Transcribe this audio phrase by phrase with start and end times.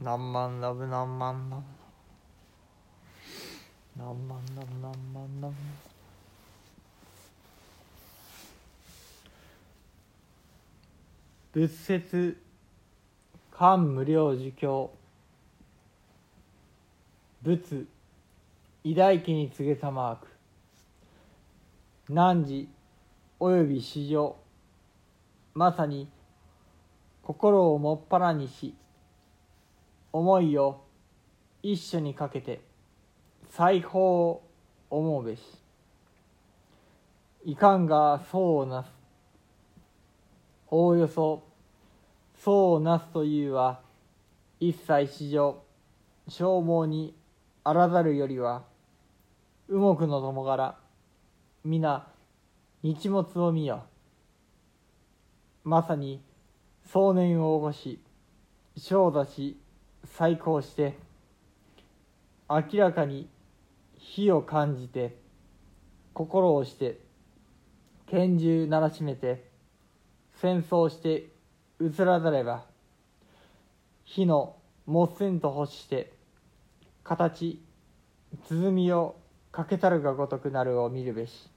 [0.00, 1.62] 何万ラブ何万ラブ
[3.96, 5.54] 何万ラブ何万ラブ
[11.52, 12.40] 仏説
[13.50, 14.90] 漢無量寿経。
[17.42, 17.86] 仏
[18.84, 20.28] 偉大家に告げたマーク。
[22.08, 22.68] 汝
[23.40, 24.36] および史上
[25.54, 26.08] まさに
[27.24, 28.74] 心をもっぱらにし
[30.12, 30.84] 思いを
[31.62, 32.60] 一緒にかけて
[33.50, 34.42] 裁縫を
[34.90, 35.42] 思うべし。
[37.44, 38.90] いかんがそうをなす。
[40.70, 41.42] おおよそ
[42.36, 43.80] そうをなすというは
[44.60, 45.62] 一切史上
[46.28, 47.14] 消耗に
[47.64, 48.64] あらざるよりは
[49.68, 50.76] 右目の友柄
[51.64, 52.06] 皆
[52.82, 53.84] 日没を見よ。
[55.64, 56.22] まさに
[56.86, 58.00] 壮年を起こし
[58.76, 59.58] 正座し
[60.04, 60.98] 再興して
[62.48, 63.28] 明らかに
[63.96, 65.16] 火を感じて
[66.14, 67.00] 心をして
[68.06, 69.50] 拳銃鳴らしめて
[70.40, 71.28] 戦争して
[71.78, 72.64] うつらざれば
[74.04, 76.12] 火のもっせんと欲して
[77.04, 77.62] 形
[78.48, 79.16] 鼓を
[79.52, 81.50] かけたるがごとくなるを見るべし。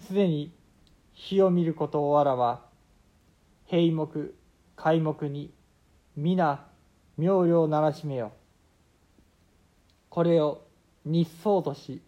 [0.00, 0.52] すでに
[1.12, 2.62] 火を見ることをわらば
[3.70, 4.34] 閉目
[4.76, 5.52] 開目に
[6.16, 6.66] 皆
[7.16, 8.32] 妙量ならしめよ。
[10.10, 10.66] これを
[11.04, 12.02] 日相とし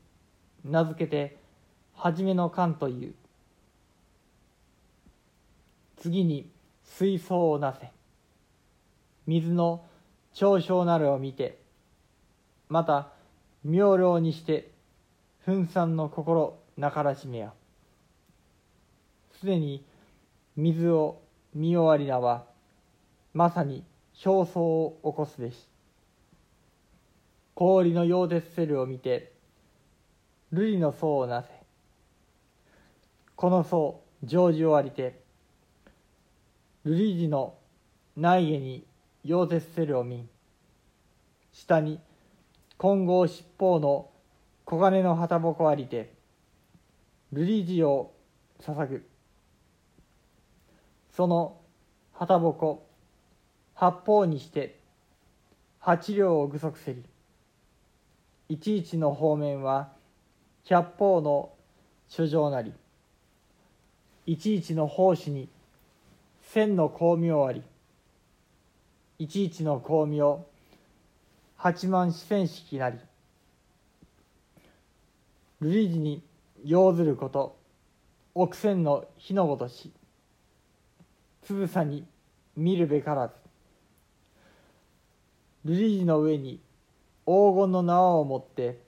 [0.65, 1.39] 名付けて
[1.95, 3.15] 初めの漢という。
[5.97, 6.51] 次に
[6.85, 7.91] 水槽をなせ。
[9.27, 9.85] 水の
[10.35, 11.59] 長小なるを見て
[12.69, 13.09] また
[13.65, 14.71] 妙量にして
[15.47, 17.55] 噴散の心なからしめよ。
[19.41, 19.85] すでに
[20.57, 21.23] 水を
[21.55, 22.45] 見終わりなは
[23.33, 23.85] まさに
[24.15, 25.69] 焦燥を起こすべし。
[27.55, 29.33] 氷の溶鉄セルを見て
[30.53, 31.49] 瑠璃の層をなせ。
[33.37, 35.21] この層常時をありて
[36.87, 37.55] 瑠璃地の
[38.17, 38.87] 内下に
[39.25, 40.29] 溶鉄セルを見
[41.53, 42.01] 下に
[42.79, 44.11] 金剛七宝の
[44.67, 46.15] 黄金の旗ぼこありて
[47.33, 48.13] 瑠璃地を
[48.61, 49.07] 捧ぐ。
[51.11, 51.61] その
[52.13, 52.89] 旗ぼこ
[53.85, 54.79] 八方にして
[55.79, 57.05] 八両を具足せり。
[58.49, 59.91] 一一の方面は
[60.65, 61.51] 百方の
[62.09, 62.73] 書状なり。
[64.25, 65.51] 一一の奉仕に
[66.51, 67.63] 千の光明あり。
[69.19, 70.47] 一一の光明
[71.59, 72.97] 八万四千式なり。
[75.61, 76.23] 瑠璃寺に
[76.65, 77.55] 要ずること
[78.35, 79.93] 億千の火のごとし。
[81.43, 82.07] つぶさに
[82.57, 83.44] 見るべからず。
[85.65, 86.61] 瑠璃地の上に
[87.27, 88.81] 黄金の縄を持って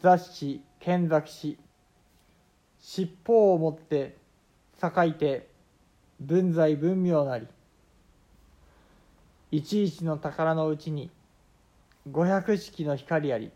[0.00, 1.58] 雑誌剣崎し
[2.78, 4.16] 尻尾を持って
[4.82, 5.48] 栄えて
[6.20, 7.46] 文在文明なり。
[9.50, 11.10] 一一の宝のうちに
[12.10, 13.50] 五百式の光あり。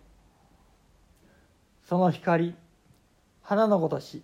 [1.89, 2.55] その光
[3.43, 4.23] 花のごとし。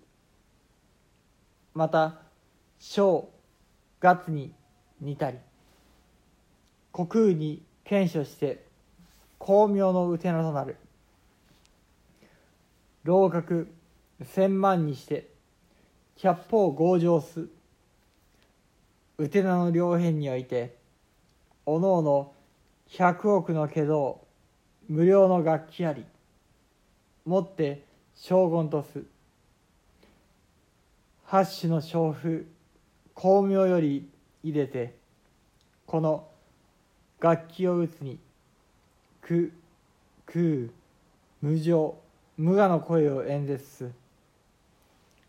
[1.75, 2.21] また
[2.78, 3.31] 小
[4.00, 4.53] 月に
[5.00, 5.38] 似たり。
[6.93, 8.64] 虚空に検証して
[9.38, 10.76] 巧妙のうてなとなる。
[13.04, 13.69] 老閣
[14.24, 15.28] 千万にして
[16.16, 17.46] 百方強情す。
[19.19, 20.76] うてなの両辺において
[21.64, 22.32] おのおの
[22.88, 24.26] 百億のけど
[24.88, 26.05] 無料の楽器あり。
[27.25, 27.84] もって
[28.16, 29.05] 将軍とす。
[31.25, 32.49] 八種の娼婦
[33.14, 34.08] 巧妙より
[34.43, 34.96] 入れて
[35.87, 36.28] この
[37.18, 38.18] 楽器を打つに
[39.22, 39.52] く
[40.26, 40.68] 空
[41.40, 41.94] 無常
[42.36, 43.90] 無我の声を演説す。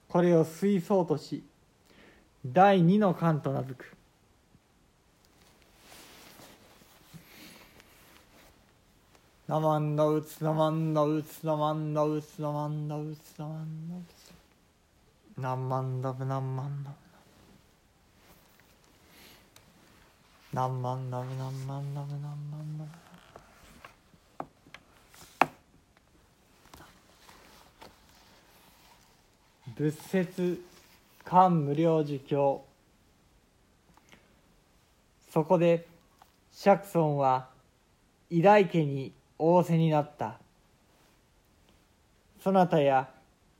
[0.09, 1.43] これを水槽とし
[2.45, 3.93] 第二の漢と名付く。
[9.47, 14.33] ナマンのうつナマンのうつナマンのうつナマンのうつナマンのうつ。
[15.37, 16.67] 何万ダブ何万ダブ。
[16.67, 17.06] なんなんなん
[20.53, 22.27] なんなんなんなんなんなん
[29.77, 30.59] 仏説
[31.23, 32.63] 漢無量寿経。
[35.31, 35.85] そこで
[36.51, 37.49] 釈尊は
[38.31, 40.39] 偉大家に仰せになった。
[42.43, 43.07] そなたや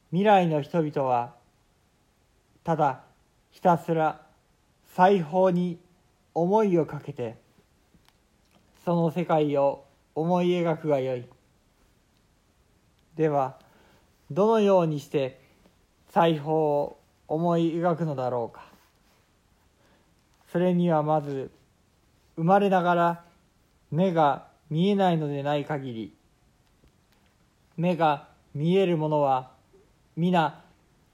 [0.10, 1.36] 未来の人々は
[2.64, 3.02] ただ
[3.52, 4.22] ひたすら
[4.96, 5.78] 裁縫に
[6.40, 7.36] 思いをかけて
[8.86, 11.26] その世界を思い描くがよい。
[13.16, 13.58] では
[14.30, 15.42] どのようにして
[16.10, 18.68] 裁縫を思い描くのだろうか。
[20.52, 21.50] それにはまず
[22.36, 23.24] 生まれながら
[23.90, 26.14] 目が見えないのでない限り
[27.78, 29.50] 目が見えるものは
[30.16, 30.62] 皆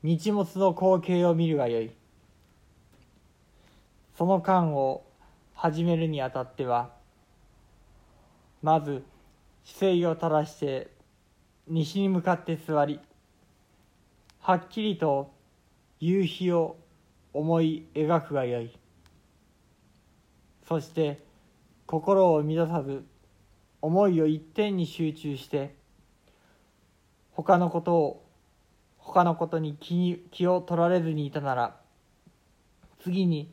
[0.04, 1.92] 日没の光景を見るがよい。
[4.18, 5.06] その間を
[5.63, 6.89] 始めるにあたっては
[8.62, 9.01] まず
[9.63, 10.89] 姿勢を正して
[11.69, 13.00] 西に向かって座り
[14.42, 15.31] はっきりと
[16.01, 16.75] 夕日を
[17.31, 18.77] 思い描くがよい。
[20.68, 21.24] そして
[21.86, 23.06] 心を乱さず
[23.81, 25.77] 思いを一点に集中して
[27.31, 28.25] 他のことを
[28.98, 31.77] 他のことに気に気を取られずにいたなら
[33.01, 33.50] 次に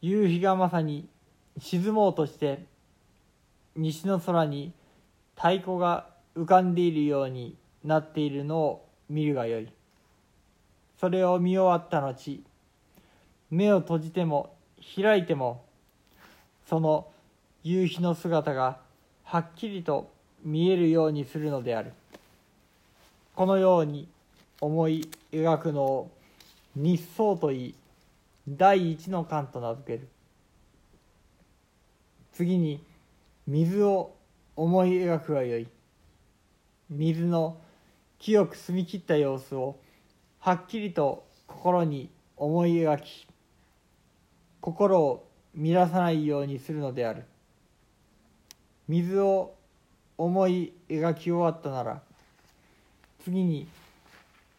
[0.00, 1.08] 夕日がまさに
[1.58, 2.64] 沈もうとして
[3.76, 4.72] 西の空に
[5.36, 6.06] 太鼓が
[6.36, 9.68] 浮かんでいるようになっているのを見るがよい。
[11.00, 12.42] それを見終わった後
[13.50, 14.54] 目を閉じても
[14.96, 15.64] 開いても
[16.68, 17.06] その
[17.62, 18.78] 夕日の姿が
[19.22, 20.10] はっきりと
[20.42, 21.92] 見えるようにするのである。
[23.34, 24.08] このように
[24.60, 26.10] 思い描くのを
[26.76, 27.74] 日相といい
[28.48, 30.08] 第一の観と名付ける。
[32.34, 32.82] 次に
[33.46, 34.12] 水を
[34.56, 35.68] 思い描くがよい。
[36.90, 37.58] 水の
[38.18, 39.78] 清く澄み切った様子を
[40.40, 43.28] はっきりと心に思い描き
[44.60, 47.24] 心を乱さないようにするのである。
[48.88, 49.54] 水を
[50.18, 52.02] 思い描き終わったなら
[53.22, 53.68] 次に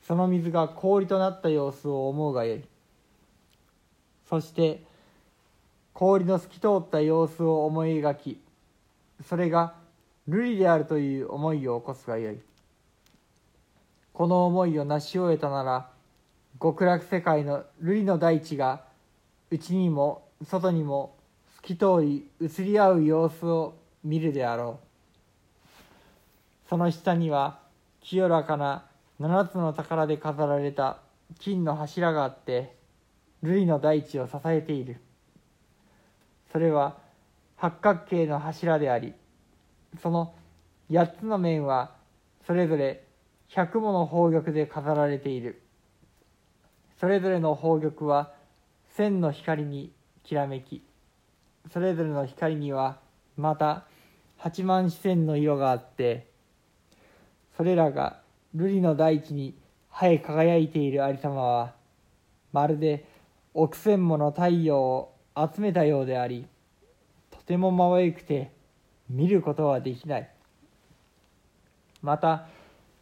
[0.02, 2.64] その水が氷となった様子を思うがよい。
[4.30, 4.85] そして
[5.96, 8.42] 氷の透き通った様子を思い描き
[9.26, 9.76] それが
[10.28, 12.40] 瑠璃であるという思いを起こすがよい。
[14.12, 15.90] この思いを成し終えたなら
[16.62, 18.84] 極楽世界の瑠璃の大地が
[19.50, 21.16] 内にも外にも
[21.62, 26.70] 透き通り移り合う様子を見るであろう。
[26.70, 27.60] その下には
[28.02, 28.84] 清らかな
[29.18, 30.98] 七つの宝で飾られた
[31.40, 32.76] 金の柱があって
[33.44, 34.98] 瑠璃の大地を支えている。
[36.56, 36.96] それは
[37.58, 39.14] 八角形の柱であり
[40.02, 40.34] その
[40.90, 41.92] 八つの面は
[42.48, 43.04] それぞれ
[43.50, 45.62] 百もの宝玉で飾られている。
[46.98, 48.32] それぞれの宝玉は
[48.96, 49.92] 千の光に
[50.24, 50.82] きらめき。
[51.74, 53.00] それぞれの光には
[53.36, 53.84] また
[54.38, 56.30] 八万四千の色があって
[57.58, 58.22] それらが
[58.56, 59.58] 瑠璃の大地に
[59.92, 61.74] 生え輝いている有様は
[62.54, 63.04] まるで
[63.54, 66.46] 億千もの太陽を集めたようであり
[67.32, 68.52] とてもまばゆくて
[69.10, 70.30] 見ることはできない。
[72.02, 72.48] また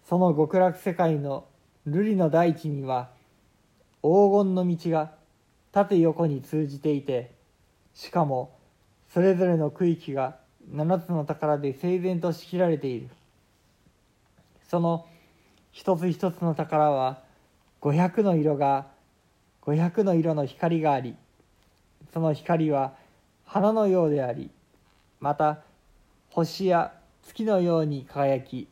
[0.07, 1.45] その極楽世界の
[1.87, 3.09] 瑠璃の大地には
[4.01, 5.11] 黄金の道が
[5.71, 7.31] 縦横に通じていて
[7.93, 8.57] しかも
[9.13, 10.37] それぞれの区域が
[10.71, 13.09] 七つの宝で整然と仕切られている。
[14.69, 15.05] その
[15.71, 17.21] 一つ一つの宝は
[17.81, 18.87] 500の色が
[19.63, 21.15] 500の色の光があり
[22.13, 22.93] その光は
[23.43, 24.51] 花のようであり
[25.19, 25.61] また
[26.29, 26.93] 星や
[27.23, 28.67] 月のように輝き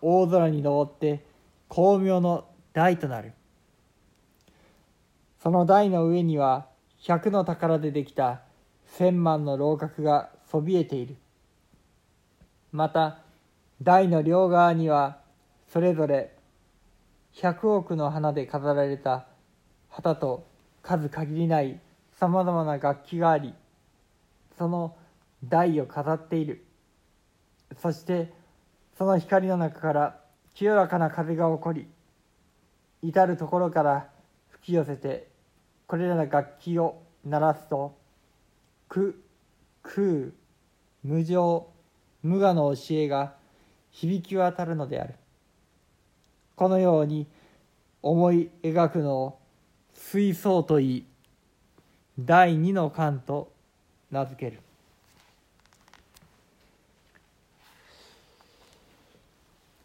[0.00, 1.24] 大空に昇って
[1.70, 3.32] 光明の台となる。
[5.42, 6.66] その台の上には
[6.98, 8.42] 百の宝でできた
[8.86, 11.16] 千万の楼閣がそびえている。
[12.72, 13.18] また
[13.82, 15.18] 台の両側には
[15.68, 16.32] それぞれ
[17.32, 19.26] 百億の花で飾られた
[19.88, 20.46] 旗と
[20.82, 21.80] 数限りない
[22.18, 23.54] さまざまな楽器があり
[24.58, 24.96] その
[25.44, 26.64] 台を飾っている。
[27.78, 28.32] そして
[28.96, 30.20] その光の中から
[30.54, 31.86] 清らかな風が起こり
[33.02, 34.08] 至る所から
[34.48, 35.28] 吹き寄せて
[35.86, 37.98] これらの楽器を鳴らすと
[38.88, 39.22] 「く」
[39.82, 40.32] 「空」
[41.04, 41.68] 「無常」
[42.22, 43.34] 「無我の教えが
[43.90, 45.14] 響き渡るのである。
[46.54, 47.26] このように
[48.00, 49.38] 思い描くのを
[49.92, 51.06] 水槽といい
[52.18, 53.52] 第2の巻と
[54.10, 54.60] 名付ける。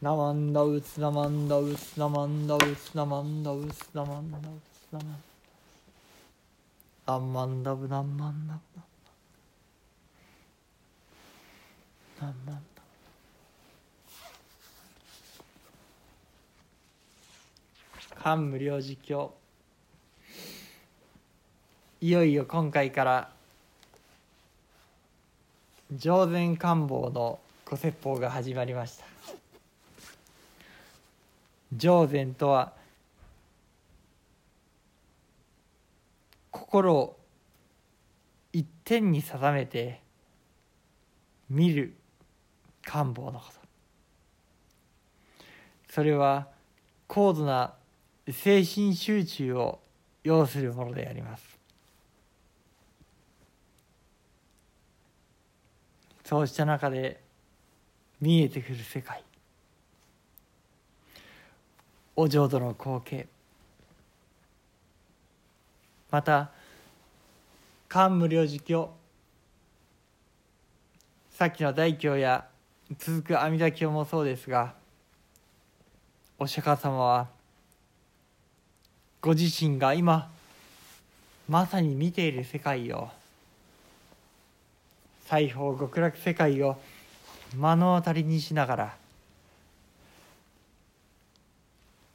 [0.01, 4.51] なまんナマンダウんナマンダウんナマンダウんナマンダウんナマン
[4.91, 5.17] ダまんだ
[7.05, 8.81] あんまんだぶなんまんだぶ
[12.25, 12.61] なんまんだ
[18.15, 19.40] 漢無量実況
[22.03, 23.29] いよいよ今回から
[25.95, 29.05] 上善官房のご説法が始まりました。
[31.77, 32.73] 上善とは
[36.49, 37.17] 心を
[38.51, 40.01] 一点に定めて
[41.51, 41.93] 見る
[42.83, 43.53] 官房のこと。
[45.87, 46.47] それは
[47.07, 47.75] 高度な
[48.27, 49.79] 精神集中を
[50.23, 51.60] 要するものであります。
[56.31, 57.19] そうした中で
[58.21, 59.21] 見えてくる世界。
[62.15, 63.27] お浄土の光景。
[66.09, 66.51] また
[67.89, 68.89] 漢無量寿経
[71.31, 72.47] さっきの大経や
[72.97, 74.73] 続く阿弥陀経もそうですが
[76.39, 77.27] お釈迦様は
[79.19, 80.31] ご自身が今
[81.49, 83.09] まさに見ている世界を
[85.31, 86.77] 西方極楽世界を
[87.55, 88.95] 目の当たりにしながら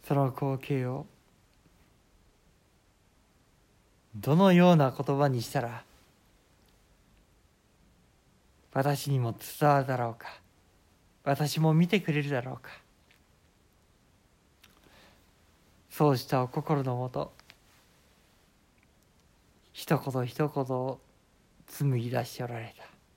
[0.06, 1.06] その光景を
[4.14, 5.82] どのような言葉にしたら
[8.74, 10.28] 私にも伝わるだろうか
[11.24, 12.70] 私も見てくれるだろうか。
[15.90, 17.32] そうしたお心のもと
[19.72, 21.00] 一言一言を
[21.66, 22.95] 紡ぎ出しておられた。